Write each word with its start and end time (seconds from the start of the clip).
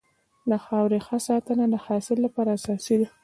د 0.49 0.51
خاورې 0.65 0.99
ښه 1.05 1.17
ساتنه 1.27 1.65
د 1.69 1.75
حاصل 1.85 2.17
لپاره 2.25 2.49
اساسي 2.57 2.95
ده. 3.01 3.07